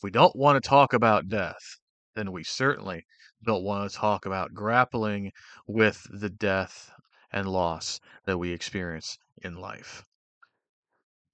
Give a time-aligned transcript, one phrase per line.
[0.00, 1.76] If we don't want to talk about death,
[2.14, 3.04] then we certainly
[3.44, 5.30] don't want to talk about grappling
[5.66, 6.90] with the death
[7.30, 10.06] and loss that we experience in life.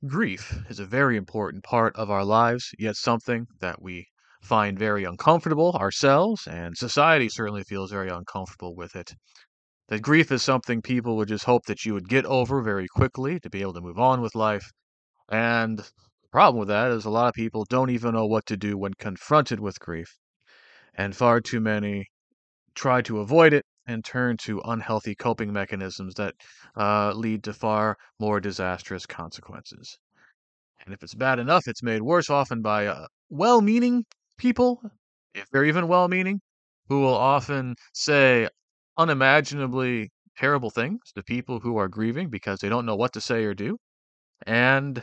[0.05, 4.09] Grief is a very important part of our lives, yet something that we
[4.43, 9.15] find very uncomfortable ourselves, and society certainly feels very uncomfortable with it.
[9.91, 13.39] That grief is something people would just hope that you would get over very quickly
[13.39, 14.73] to be able to move on with life.
[15.29, 15.89] And
[16.37, 18.93] problem with that is a lot of people don't even know what to do when
[18.93, 20.19] confronted with grief.
[20.95, 22.09] And far too many
[22.75, 26.35] try to avoid it and turn to unhealthy coping mechanisms that
[26.77, 29.97] uh, lead to far more disastrous consequences.
[30.85, 34.05] And if it's bad enough, it's made worse often by uh, well meaning
[34.37, 34.83] people,
[35.33, 36.43] if they're even well meaning,
[36.91, 38.47] who will often say
[38.99, 43.45] unimaginably terrible things to people who are grieving because they don't know what to say
[43.45, 43.79] or do.
[44.47, 45.03] And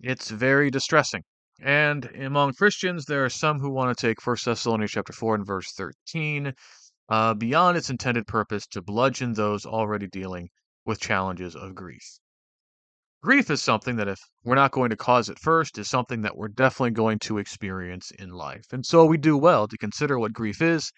[0.00, 1.22] it's very distressing.
[1.60, 5.46] And among Christians, there are some who want to take 1 Thessalonians chapter 4 and
[5.46, 6.52] verse 13
[7.08, 10.48] uh, beyond its intended purpose to bludgeon those already dealing
[10.84, 12.18] with challenges of grief.
[13.22, 16.36] Grief is something that, if we're not going to cause it first, is something that
[16.36, 18.66] we're definitely going to experience in life.
[18.70, 20.92] And so we do well to consider what grief is,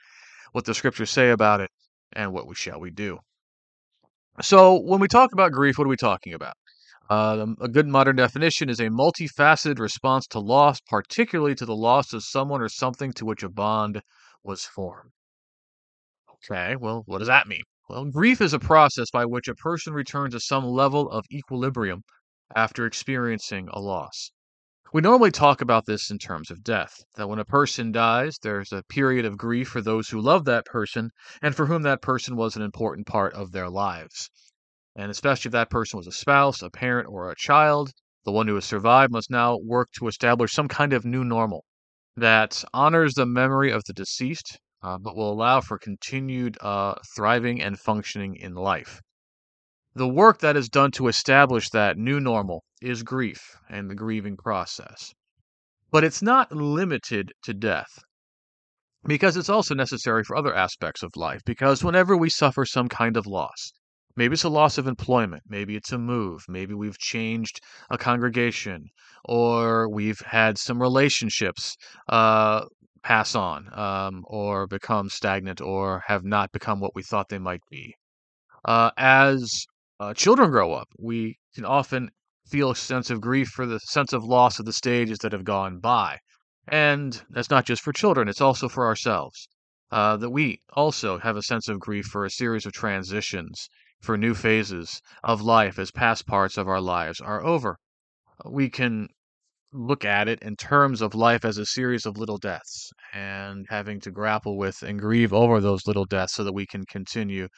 [0.50, 1.70] what the scriptures say about it,
[2.12, 3.18] and what we shall we do.
[4.42, 6.54] So when we talk about grief, what are we talking about?
[7.08, 12.12] Uh, a good modern definition is a multifaceted response to loss, particularly to the loss
[12.12, 14.02] of someone or something to which a bond
[14.42, 15.12] was formed.
[16.34, 17.62] Okay, well, what does that mean?
[17.88, 22.02] Well, grief is a process by which a person returns to some level of equilibrium
[22.54, 24.32] after experiencing a loss.
[24.92, 28.72] We normally talk about this in terms of death, that when a person dies, there's
[28.72, 31.10] a period of grief for those who love that person
[31.42, 34.30] and for whom that person was an important part of their lives.
[34.96, 37.92] And especially if that person was a spouse, a parent, or a child,
[38.24, 41.64] the one who has survived must now work to establish some kind of new normal
[42.16, 47.60] that honors the memory of the deceased uh, but will allow for continued uh, thriving
[47.60, 49.00] and functioning in life.
[49.94, 54.36] The work that is done to establish that new normal is grief and the grieving
[54.36, 55.12] process.
[55.90, 58.04] But it's not limited to death
[59.04, 61.40] because it's also necessary for other aspects of life.
[61.44, 63.72] Because whenever we suffer some kind of loss,
[64.16, 67.60] maybe it's a loss of employment, maybe it's a move, maybe we've changed
[67.90, 68.88] a congregation,
[69.24, 71.76] or we've had some relationships
[72.08, 72.64] uh,
[73.02, 77.62] pass on um, or become stagnant or have not become what we thought they might
[77.70, 77.94] be.
[78.64, 79.64] Uh, as
[80.00, 82.10] uh, children grow up, we can often
[82.48, 85.44] feel a sense of grief for the sense of loss of the stages that have
[85.44, 86.18] gone by.
[86.68, 89.48] And that's not just for children, it's also for ourselves.
[89.92, 93.68] Uh, that we also have a sense of grief for a series of transitions,
[94.00, 97.78] for new phases of life as past parts of our lives are over.
[98.44, 99.08] We can
[99.72, 104.00] look at it in terms of life as a series of little deaths and having
[104.00, 107.48] to grapple with and grieve over those little deaths so that we can continue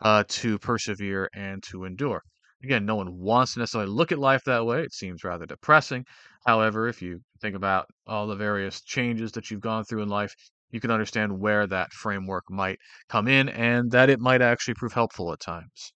[0.00, 2.22] uh, to persevere and to endure.
[2.62, 4.82] Again, no one wants to necessarily look at life that way.
[4.82, 6.04] It seems rather depressing.
[6.46, 10.34] However, if you think about all the various changes that you've gone through in life,
[10.74, 14.92] you can understand where that framework might come in and that it might actually prove
[14.92, 15.92] helpful at times.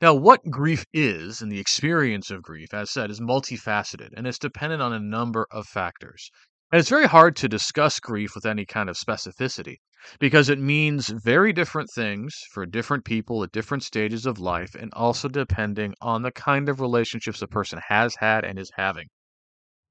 [0.00, 4.38] Now, what grief is and the experience of grief, as said, is multifaceted and it's
[4.38, 6.30] dependent on a number of factors.
[6.72, 9.76] And it's very hard to discuss grief with any kind of specificity
[10.18, 14.90] because it means very different things for different people at different stages of life and
[14.94, 19.08] also depending on the kind of relationships a person has had and is having.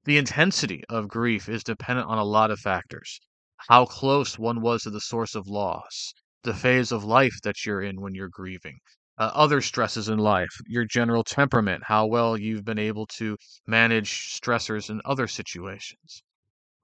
[0.06, 3.20] The intensity of grief is dependent on a lot of factors.
[3.68, 7.82] How close one was to the source of loss, the phase of life that you're
[7.82, 8.80] in when you're grieving,
[9.18, 13.38] uh, other stresses in life, your general temperament, how well you've been able to
[13.68, 16.24] manage stressors in other situations.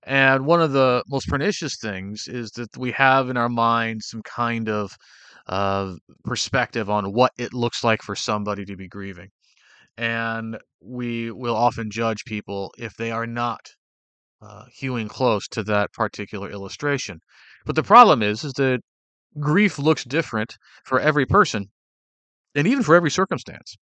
[0.04, 4.22] And one of the most pernicious things is that we have in our mind some
[4.24, 4.96] kind of
[5.48, 9.30] uh, perspective on what it looks like for somebody to be grieving.
[9.98, 13.62] And we will often judge people if they are not
[14.42, 17.20] uh, hewing close to that particular illustration.
[17.66, 18.82] But the problem is, is that
[19.40, 21.72] grief looks different for every person
[22.54, 23.76] and even for every circumstance.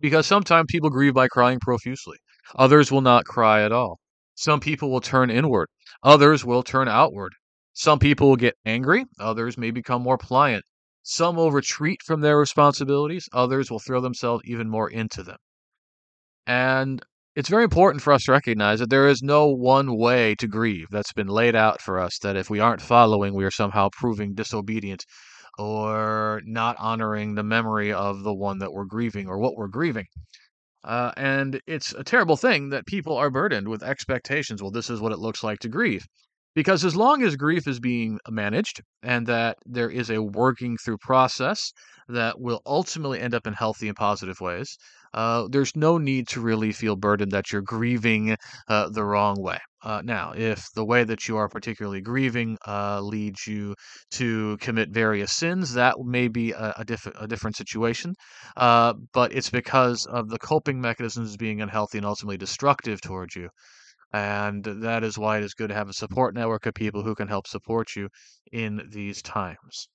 [0.00, 2.18] Because sometimes people grieve by crying profusely,
[2.54, 3.98] others will not cry at all.
[4.34, 5.68] Some people will turn inward,
[6.02, 7.32] others will turn outward.
[7.72, 10.64] Some people will get angry, others may become more pliant.
[11.08, 15.36] Some will retreat from their responsibilities, others will throw themselves even more into them.
[16.48, 17.00] And
[17.36, 20.88] it's very important for us to recognize that there is no one way to grieve
[20.90, 24.34] that's been laid out for us, that if we aren't following, we are somehow proving
[24.34, 25.04] disobedient
[25.56, 30.06] or not honoring the memory of the one that we're grieving or what we're grieving.
[30.82, 34.60] Uh, and it's a terrible thing that people are burdened with expectations.
[34.60, 36.04] Well, this is what it looks like to grieve.
[36.56, 40.98] Because as long as grief is being managed and that there is a working through
[40.98, 41.72] process
[42.08, 44.76] that will ultimately end up in healthy and positive ways,
[45.14, 48.36] uh, there's no need to really feel burdened that you're grieving
[48.68, 49.58] uh, the wrong way.
[49.82, 53.74] Uh, now, if the way that you are particularly grieving uh, leads you
[54.10, 58.14] to commit various sins, that may be a, a, diff- a different situation.
[58.56, 63.48] Uh, but it's because of the coping mechanisms being unhealthy and ultimately destructive towards you.
[64.12, 67.14] And that is why it is good to have a support network of people who
[67.14, 68.08] can help support you
[68.52, 69.88] in these times.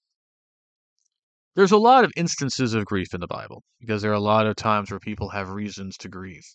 [1.56, 4.48] There's a lot of instances of grief in the Bible because there are a lot
[4.48, 6.46] of times where people have reasons to grieve.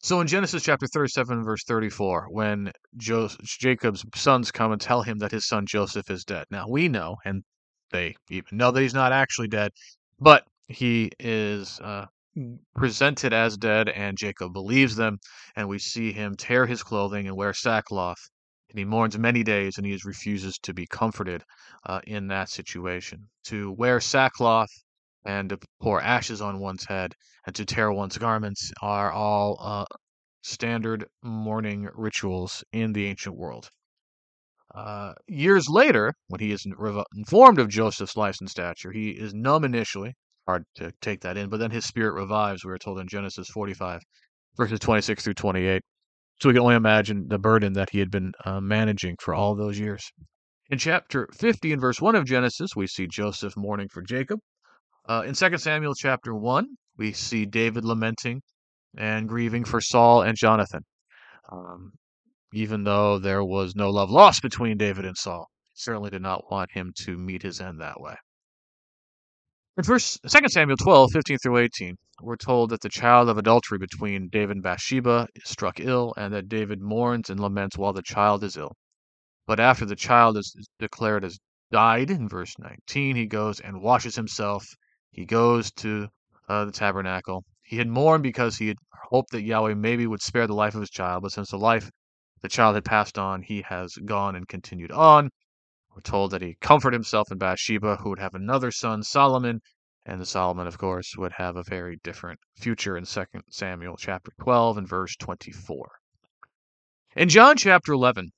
[0.00, 5.32] So in Genesis chapter 37, verse 34, when Jacob's sons come and tell him that
[5.32, 6.46] his son Joseph is dead.
[6.50, 7.42] Now we know, and
[7.90, 9.72] they even know that he's not actually dead,
[10.20, 12.06] but he is uh,
[12.74, 15.18] presented as dead, and Jacob believes them,
[15.56, 18.18] and we see him tear his clothing and wear sackcloth
[18.70, 21.42] and he mourns many days and he refuses to be comforted
[21.86, 23.28] uh, in that situation.
[23.44, 24.70] To wear sackcloth
[25.24, 27.14] and to pour ashes on one's head
[27.46, 29.86] and to tear one's garments are all uh,
[30.42, 33.70] standard mourning rituals in the ancient world.
[34.74, 36.66] Uh, years later, when he is
[37.16, 40.14] informed of Joseph's life and stature, he is numb initially.
[40.48, 43.50] Hard to take that in, but then his spirit revives, we are told in Genesis
[43.50, 44.00] 45,
[44.56, 45.82] verses 26 through 28.
[46.40, 49.54] So we can only imagine the burden that he had been uh, managing for all
[49.54, 50.02] those years.
[50.70, 54.40] In chapter 50 and verse 1 of Genesis, we see Joseph mourning for Jacob.
[55.06, 56.66] Uh, in 2 Samuel chapter 1,
[56.96, 58.40] we see David lamenting
[58.96, 60.80] and grieving for Saul and Jonathan.
[61.52, 61.92] Um,
[62.54, 66.70] even though there was no love lost between David and Saul, certainly did not want
[66.72, 68.14] him to meet his end that way.
[69.78, 73.78] In verse 2 Samuel 12, 15 through 18, we're told that the child of adultery
[73.78, 78.02] between David and Bathsheba is struck ill, and that David mourns and laments while the
[78.02, 78.72] child is ill.
[79.46, 81.38] But after the child is declared as
[81.70, 84.66] died, in verse 19, he goes and washes himself.
[85.12, 86.08] He goes to
[86.48, 87.44] uh, the tabernacle.
[87.62, 88.78] He had mourned because he had
[89.10, 91.88] hoped that Yahweh maybe would spare the life of his child, but since the life
[92.42, 95.30] the child had passed on, he has gone and continued on.
[95.98, 99.60] We're told that he comforted himself in Bathsheba, who would have another son, Solomon,
[100.06, 104.30] and the Solomon, of course, would have a very different future in 2 Samuel chapter
[104.40, 105.90] 12 and verse 24.
[107.16, 108.30] In John chapter 11,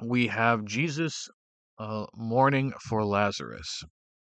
[0.00, 1.28] we have Jesus
[1.78, 3.82] uh, mourning for Lazarus.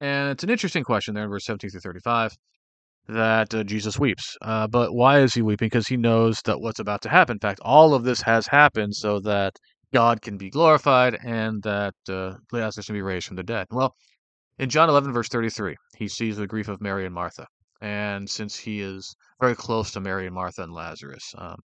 [0.03, 2.37] And it's an interesting question there in verse 17 through 35
[3.09, 4.37] that uh, Jesus weeps.
[4.43, 5.69] Uh, but why is he weeping?
[5.69, 7.37] Because he knows that what's about to happen.
[7.37, 9.57] In fact, all of this has happened so that
[9.93, 13.67] God can be glorified and that uh, Lazarus can be raised from the dead.
[13.71, 13.95] Well,
[14.59, 17.47] in John 11, verse 33, he sees the grief of Mary and Martha.
[17.81, 21.57] And since he is very close to Mary and Martha and Lazarus, um,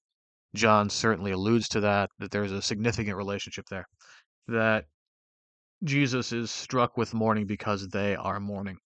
[0.54, 3.86] John certainly alludes to that, that there's a significant relationship there,
[4.48, 4.86] that
[5.84, 8.78] Jesus is struck with mourning because they are mourning.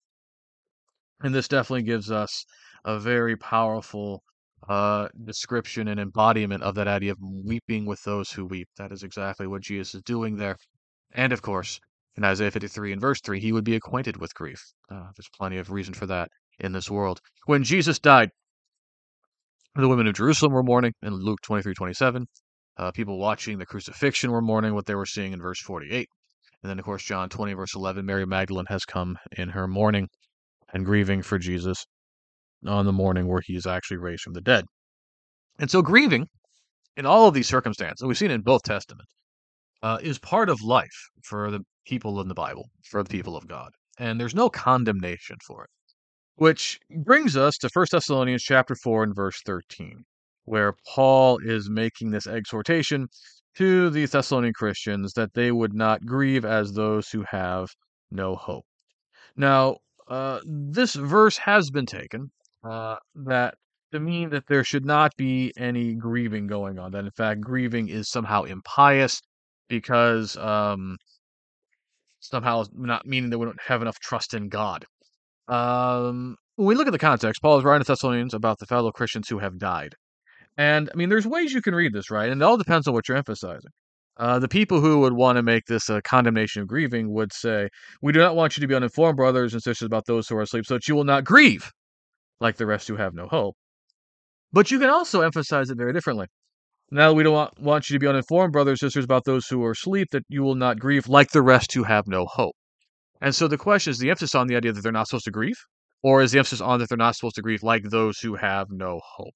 [1.20, 2.46] And this definitely gives us
[2.84, 4.22] a very powerful
[4.68, 8.68] uh, description and embodiment of that idea of weeping with those who weep.
[8.76, 10.56] That is exactly what Jesus is doing there.
[11.12, 11.80] And of course,
[12.16, 14.62] in Isaiah 53 and verse 3, he would be acquainted with grief.
[14.90, 17.20] Uh, there's plenty of reason for that in this world.
[17.44, 18.30] When Jesus died,
[19.74, 22.26] the women of Jerusalem were mourning in Luke 23 27.
[22.78, 26.08] Uh, people watching the crucifixion were mourning what they were seeing in verse 48.
[26.62, 30.08] And then, of course, John 20, verse 11, Mary Magdalene has come in her mourning
[30.72, 31.86] and grieving for Jesus
[32.64, 34.64] on the morning where he is actually raised from the dead.
[35.58, 36.28] And so, grieving
[36.96, 39.12] in all of these circumstances, and we've seen it in both Testaments,
[39.82, 43.46] uh, is part of life for the people in the Bible, for the people of
[43.46, 43.70] God.
[43.98, 45.70] And there's no condemnation for it.
[46.36, 50.04] Which brings us to 1 Thessalonians chapter 4 and verse 13,
[50.44, 53.08] where Paul is making this exhortation
[53.56, 57.68] to the Thessalonian Christians that they would not grieve as those who have
[58.10, 58.66] no hope.
[59.34, 59.76] Now,
[60.08, 62.30] uh, this verse has been taken
[62.66, 63.54] uh, that
[63.92, 66.92] to mean that there should not be any grieving going on.
[66.92, 69.20] That in fact, grieving is somehow impious
[69.68, 70.96] because um,
[72.20, 74.84] somehow not meaning that we don't have enough trust in God.
[75.48, 78.90] Um, when we look at the context, Paul is writing to Thessalonians about the fellow
[78.90, 79.94] Christians who have died.
[80.56, 82.30] And I mean, there's ways you can read this, right?
[82.30, 83.70] And it all depends on what you're emphasizing.
[84.18, 87.68] Uh, the people who would want to make this a condemnation of grieving would say,
[88.00, 90.42] We do not want you to be uninformed, brothers and sisters, about those who are
[90.42, 91.70] asleep, so that you will not grieve
[92.40, 93.56] like the rest who have no hope.
[94.52, 96.26] But you can also emphasize it very differently.
[96.90, 99.62] Now we don't want, want you to be uninformed, brothers and sisters, about those who
[99.64, 102.54] are asleep, that you will not grieve like the rest who have no hope.
[103.20, 105.30] And so the question is the emphasis on the idea that they're not supposed to
[105.30, 105.58] grieve,
[106.02, 108.68] Or is the emphasis on that they're not supposed to grieve like those who have
[108.70, 109.34] no hope?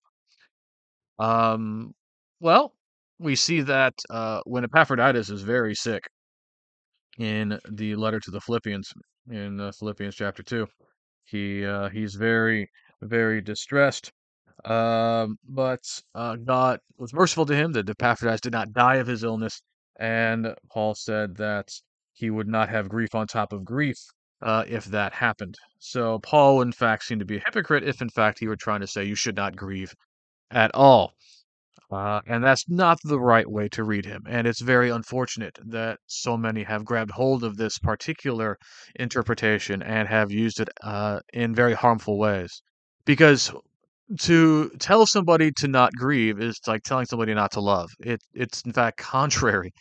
[1.18, 1.92] Um,
[2.40, 2.72] well,
[3.18, 6.02] we see that uh, when Epaphroditus is very sick
[7.18, 8.90] in the letter to the Philippians,
[9.30, 10.66] in uh, Philippians chapter 2,
[11.24, 12.68] he uh, he's very,
[13.02, 14.12] very distressed.
[14.64, 15.80] Um, but
[16.14, 19.62] uh, God was merciful to him that Epaphroditus did not die of his illness,
[19.98, 21.68] and Paul said that
[22.12, 23.96] he would not have grief on top of grief
[24.42, 25.56] uh, if that happened.
[25.78, 28.80] So Paul, in fact, seemed to be a hypocrite if, in fact, he were trying
[28.80, 29.94] to say you should not grieve
[30.50, 31.14] at all.
[31.90, 34.22] Uh, and that's not the right way to read him.
[34.28, 38.56] And it's very unfortunate that so many have grabbed hold of this particular
[38.94, 42.62] interpretation and have used it uh, in very harmful ways.
[43.10, 43.50] Because
[44.20, 47.90] to tell somebody to not grieve is like telling somebody not to love.
[47.98, 49.72] It, it's in fact contrary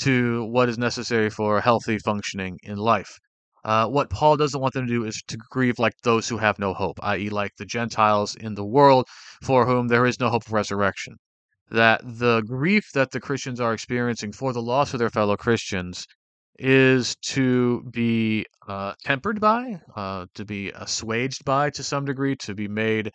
[0.00, 3.18] to what is necessary for healthy functioning in life.
[3.64, 6.58] Uh, what Paul doesn't want them to do is to grieve like those who have
[6.58, 9.06] no hope, i.e., like the Gentiles in the world
[9.42, 11.16] for whom there is no hope of resurrection
[11.70, 16.06] that the grief that the Christians are experiencing for the loss of their fellow Christians
[16.58, 22.54] is to be uh, tempered by, uh, to be assuaged by to some degree, to
[22.54, 23.12] be made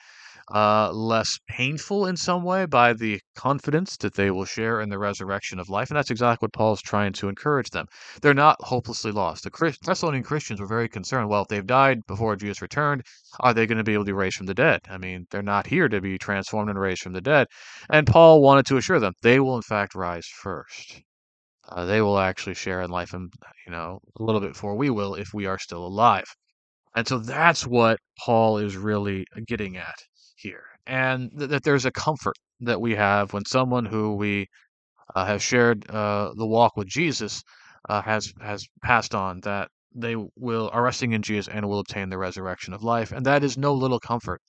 [0.54, 4.98] uh, less painful in some way by the confidence that they will share in the
[4.98, 5.90] resurrection of life.
[5.90, 7.86] And that's exactly what Paul is trying to encourage them.
[8.22, 9.44] They're not hopelessly lost.
[9.44, 11.30] The Christ- Thessalonian Christians were very concerned.
[11.30, 13.04] Well, if they've died before Jesus returned,
[13.40, 14.82] are they going to be able to be raised from the dead?
[14.90, 17.48] I mean, they're not here to be transformed and raised from the dead.
[17.90, 21.02] And Paul wanted to assure them they will, in fact, rise first.
[21.72, 23.32] Uh, they will actually share in life, and
[23.66, 26.26] you know, a little bit before we will, if we are still alive.
[26.96, 29.96] And so that's what Paul is really getting at
[30.36, 30.64] here.
[30.86, 34.48] And th- that there's a comfort that we have when someone who we
[35.16, 37.42] uh, have shared uh, the walk with Jesus
[37.90, 42.10] uh, has has passed on that they will are resting in Jesus and will obtain
[42.10, 43.12] the resurrection of life.
[43.12, 44.42] And that is no little comfort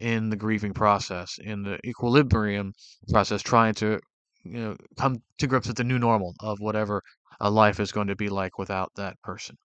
[0.00, 2.72] in the grieving process, in the equilibrium
[3.10, 4.00] process, trying to
[4.44, 7.02] you know come to grips with the new normal of whatever
[7.40, 9.56] a life is going to be like without that person.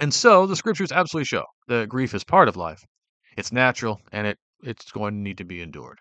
[0.00, 2.82] And so the scriptures absolutely show that grief is part of life.
[3.36, 5.98] It's natural and it, it's going to need to be endured.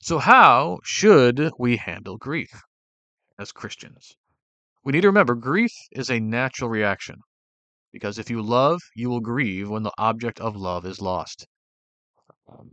[0.00, 2.50] So, how should we handle grief
[3.38, 4.16] as Christians?
[4.82, 7.16] We need to remember grief is a natural reaction
[7.92, 11.46] because if you love, you will grieve when the object of love is lost.
[12.48, 12.70] Um,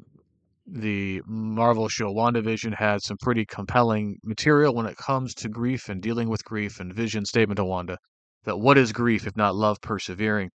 [0.70, 6.02] The Marvel show WandaVision had some pretty compelling material when it comes to grief and
[6.02, 7.98] dealing with grief and Vision statement to Wanda
[8.44, 10.52] that what is grief if not love persevering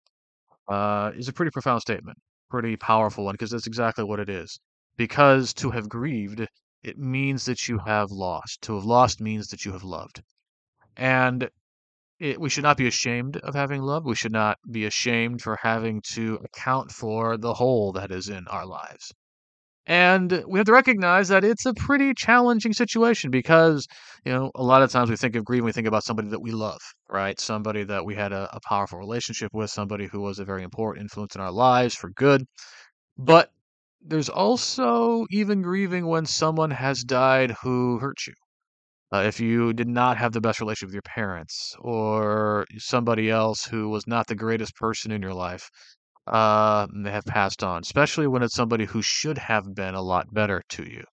[0.68, 2.18] uh, is a pretty profound statement,
[2.50, 4.60] pretty powerful one because that's exactly what it is.
[4.98, 6.46] Because to have grieved,
[6.82, 8.60] it means that you have lost.
[8.64, 10.22] To have lost means that you have loved.
[10.94, 11.48] And
[12.18, 14.04] it, we should not be ashamed of having loved.
[14.04, 18.46] We should not be ashamed for having to account for the hole that is in
[18.48, 19.10] our lives.
[19.86, 23.86] And we have to recognize that it's a pretty challenging situation because,
[24.24, 26.40] you know, a lot of times we think of grief, we think about somebody that
[26.40, 27.38] we love, right?
[27.40, 31.04] Somebody that we had a, a powerful relationship with, somebody who was a very important
[31.04, 32.44] influence in our lives for good.
[33.18, 33.52] But
[34.02, 38.34] there's also even grieving when someone has died who hurt you.
[39.12, 43.66] Uh, if you did not have the best relationship with your parents or somebody else
[43.66, 45.70] who was not the greatest person in your life,
[46.26, 50.32] uh, they have passed on, especially when it's somebody who should have been a lot
[50.32, 51.04] better to you.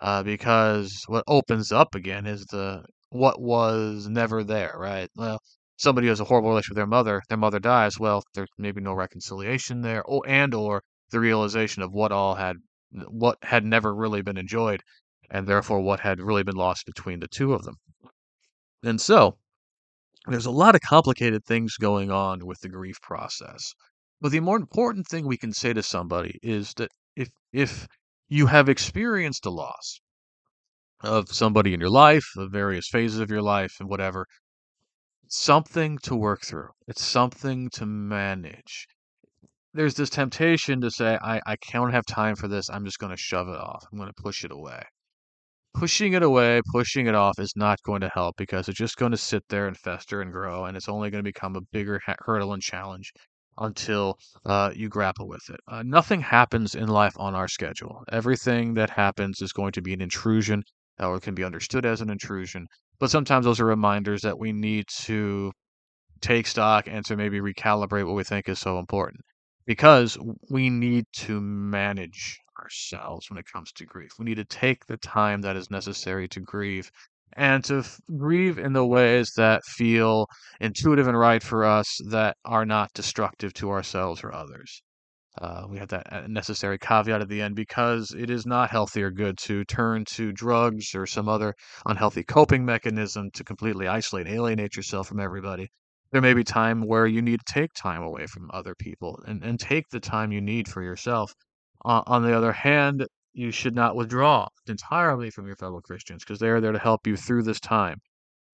[0.00, 5.10] Uh, because what opens up again is the what was never there, right?
[5.16, 5.40] Well,
[5.76, 7.98] somebody has a horrible relationship with their mother, their mother dies.
[7.98, 12.56] Well, there's maybe no reconciliation there, or and or the realization of what all had
[12.90, 14.82] what had never really been enjoyed,
[15.30, 17.76] and therefore what had really been lost between the two of them.
[18.82, 19.38] And so,
[20.26, 23.74] there's a lot of complicated things going on with the grief process.
[24.20, 27.86] But the more important thing we can say to somebody is that if if
[28.28, 30.00] you have experienced a loss
[31.00, 34.26] of somebody in your life, of various phases of your life and whatever,
[35.28, 36.70] something to work through.
[36.88, 38.86] It's something to manage.
[39.74, 42.70] There's this temptation to say, I, I can't have time for this.
[42.70, 43.84] I'm just going to shove it off.
[43.92, 44.82] I'm going to push it away.
[45.74, 49.12] Pushing it away, pushing it off is not going to help because it's just going
[49.12, 52.00] to sit there and fester and grow, and it's only going to become a bigger
[52.24, 53.12] hurdle and challenge
[53.58, 55.60] until uh, you grapple with it.
[55.68, 58.04] Uh, nothing happens in life on our schedule.
[58.10, 60.62] Everything that happens is going to be an intrusion
[60.98, 62.66] or can be understood as an intrusion.
[62.98, 65.52] But sometimes those are reminders that we need to
[66.20, 69.20] take stock and to maybe recalibrate what we think is so important
[69.66, 70.16] because
[70.50, 74.12] we need to manage ourselves when it comes to grief.
[74.18, 76.90] We need to take the time that is necessary to grieve
[77.36, 80.26] and to f- grieve in the ways that feel
[80.60, 84.82] intuitive and right for us that are not destructive to ourselves or others.
[85.38, 89.02] Uh, we have that uh, necessary caveat at the end because it is not healthy
[89.02, 94.26] or good to turn to drugs or some other unhealthy coping mechanism to completely isolate,
[94.26, 95.68] alienate yourself from everybody.
[96.10, 99.44] There may be time where you need to take time away from other people and,
[99.44, 101.34] and take the time you need for yourself.
[101.84, 106.38] Uh, on the other hand, you should not withdraw entirely from your fellow Christians because
[106.38, 108.00] they are there to help you through this time.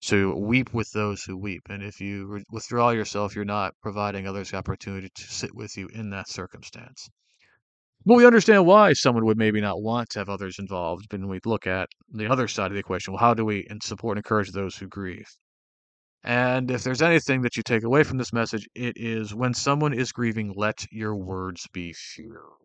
[0.01, 1.63] So weep with those who weep.
[1.71, 5.87] And if you withdraw yourself, you're not providing others the opportunity to sit with you
[5.95, 7.09] in that circumstance.
[8.05, 11.13] But we understand why someone would maybe not want to have others involved.
[11.13, 14.17] When we look at the other side of the equation, well, how do we support
[14.17, 15.31] and encourage those who grieve?
[16.25, 19.93] And if there's anything that you take away from this message, it is when someone
[19.93, 22.62] is grieving, let your words be few.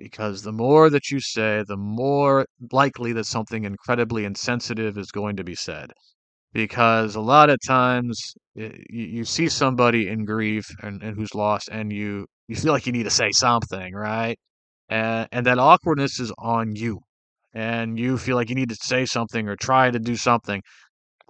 [0.00, 5.36] Because the more that you say, the more likely that something incredibly insensitive is going
[5.36, 5.92] to be said.
[6.54, 11.68] Because a lot of times you, you see somebody in grief and, and who's lost
[11.70, 14.38] and you you feel like you need to say something right?
[14.88, 17.00] And and that awkwardness is on you.
[17.54, 20.62] And you feel like you need to say something or try to do something.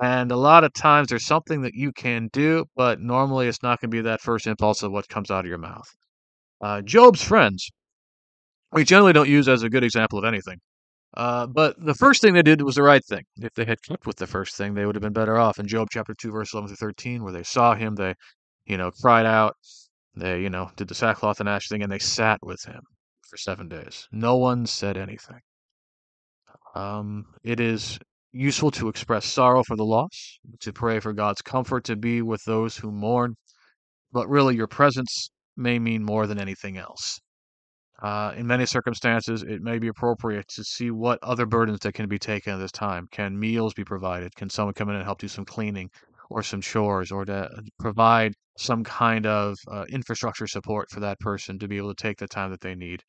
[0.02, 3.80] And a lot of times there's something that you can do but normally it's not
[3.80, 5.88] going to be that first impulse of what comes out of your mouth.
[6.62, 7.70] Uh, Job's friends
[8.72, 10.58] we generally don't use as a good example of anything
[11.16, 13.24] uh, but the first thing they did was the right thing.
[13.36, 15.58] If they had kept with the first thing, they would have been better off.
[15.58, 18.14] In Job chapter 2, verse 11 through 13, where they saw him, they,
[18.66, 19.56] you know, cried out,
[20.14, 22.82] they, you know, did the sackcloth and ash thing, and they sat with him
[23.28, 24.06] for seven days.
[24.12, 25.40] No one said anything.
[26.76, 27.98] Um, it is
[28.32, 32.44] useful to express sorrow for the loss, to pray for God's comfort, to be with
[32.44, 33.34] those who mourn,
[34.12, 37.20] but really your presence may mean more than anything else.
[38.02, 42.09] Uh, in many circumstances, it may be appropriate to see what other burdens that can
[42.09, 43.07] be taken at this time.
[43.12, 44.35] Can meals be provided?
[44.37, 45.90] Can someone come in and help do some cleaning
[46.30, 51.59] or some chores or to provide some kind of uh, infrastructure support for that person
[51.59, 53.02] to be able to take the time that they need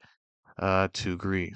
[0.60, 1.56] uh, to grieve?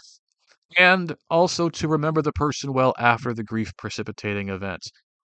[0.78, 4.82] And also to remember the person well after the grief precipitating event.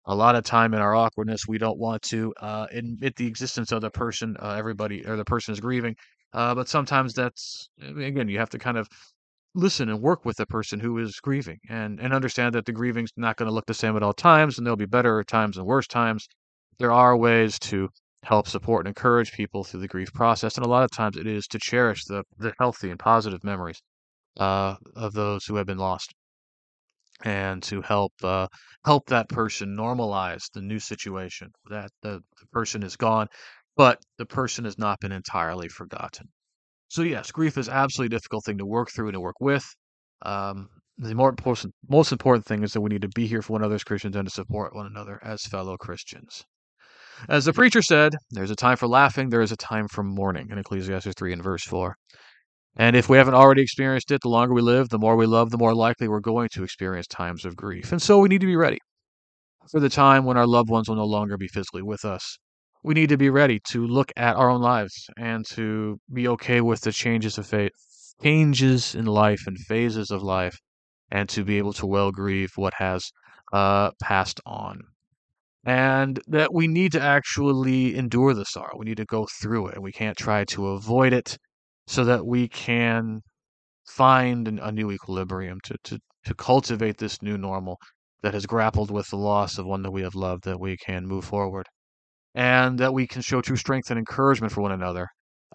[0.05, 3.71] A lot of time in our awkwardness, we don't want to uh, admit the existence
[3.71, 5.95] of the person uh, everybody or the person is grieving
[6.33, 8.87] uh, but sometimes that's again you have to kind of
[9.55, 13.11] listen and work with the person who is grieving and and understand that the grieving's
[13.17, 15.65] not going to look the same at all times and there'll be better times and
[15.65, 16.27] worse times.
[16.77, 17.89] There are ways to
[18.23, 21.27] help support and encourage people through the grief process, and a lot of times it
[21.27, 23.81] is to cherish the the healthy and positive memories
[24.39, 26.13] uh, of those who have been lost
[27.23, 28.47] and to help uh,
[28.85, 33.27] help that person normalize the new situation that the, the person is gone
[33.79, 36.27] but the person has not been entirely forgotten.
[36.89, 39.63] So yes, grief is absolutely a difficult thing to work through and to work with.
[40.21, 43.53] Um, the more important, most important thing is that we need to be here for
[43.53, 46.43] one another as Christians and to support one another as fellow Christians.
[47.29, 50.49] As the preacher said, there's a time for laughing, there is a time for mourning
[50.51, 51.95] in Ecclesiastes 3 and verse 4.
[52.75, 55.51] And if we haven't already experienced it, the longer we live, the more we love,
[55.51, 57.93] the more likely we're going to experience times of grief.
[57.93, 58.79] And so we need to be ready
[59.71, 62.37] for the time when our loved ones will no longer be physically with us
[62.81, 66.61] we need to be ready to look at our own lives and to be okay
[66.61, 67.73] with the changes of fate,
[68.23, 70.57] changes in life and phases of life,
[71.11, 73.11] and to be able to well grieve what has
[73.51, 74.79] uh, passed on.
[75.65, 78.77] And that we need to actually endure the sorrow.
[78.77, 79.75] We need to go through it.
[79.75, 81.37] And we can't try to avoid it
[81.85, 83.21] so that we can
[83.85, 87.77] find an, a new equilibrium to, to, to cultivate this new normal
[88.21, 91.05] that has grappled with the loss of one that we have loved, that we can
[91.05, 91.67] move forward
[92.35, 95.07] and that we can show true strength and encouragement for one another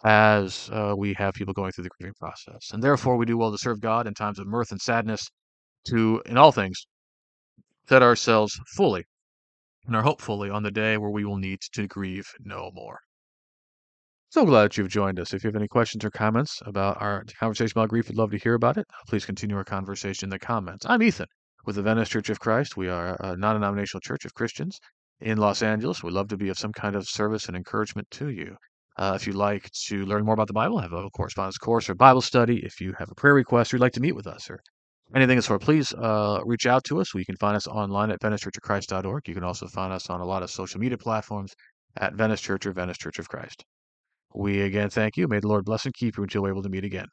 [0.05, 2.71] as uh, we have people going through the grieving process.
[2.73, 5.31] And therefore, we do well to serve God in times of mirth and sadness,
[5.89, 6.87] to, in all things,
[7.89, 9.05] set ourselves fully
[9.87, 12.99] and are hopefully on the day where we will need to grieve no more.
[14.31, 15.33] So glad that you've joined us.
[15.33, 18.39] If you have any questions or comments about our conversation about grief, we'd love to
[18.39, 18.87] hear about it.
[19.07, 20.85] Please continue our conversation in the comments.
[20.89, 21.29] I'm Ethan
[21.65, 22.77] with the Venice Church of Christ.
[22.77, 24.81] We are a non denominational church of Christians
[25.21, 26.03] in Los Angeles.
[26.03, 28.57] We'd love to be of some kind of service and encouragement to you.
[28.97, 31.95] Uh, if you'd like to learn more about the Bible, have a correspondence course or
[31.95, 34.49] Bible study, if you have a prayer request or you'd like to meet with us
[34.49, 34.61] or
[35.15, 37.13] anything of sort, please uh, reach out to us.
[37.15, 39.29] We can find us online at VeniceChurchOfChrist.org.
[39.29, 41.53] You can also find us on a lot of social media platforms
[41.97, 43.65] at Venice Church or Venice Church of Christ.
[44.35, 45.29] We again thank you.
[45.29, 47.07] May the Lord bless and keep you until we're able to meet again.